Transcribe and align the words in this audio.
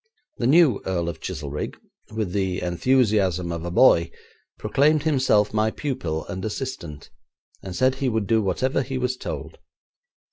The 0.39 0.47
new 0.47 0.81
Earl 0.83 1.09
of 1.09 1.19
Chizelrigg, 1.19 1.77
with 2.11 2.31
the 2.33 2.59
enthusiasm 2.63 3.51
of 3.51 3.63
a 3.63 3.69
boy, 3.69 4.09
proclaimed 4.57 5.03
himself 5.03 5.53
my 5.53 5.69
pupil 5.69 6.25
and 6.25 6.43
assistant, 6.43 7.11
and 7.61 7.75
said 7.75 7.93
he 7.93 8.09
would 8.09 8.25
do 8.25 8.41
whatever 8.41 8.81
he 8.81 8.97
was 8.97 9.15
told. 9.15 9.59